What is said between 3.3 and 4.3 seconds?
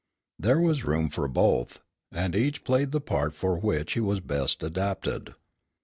for which he was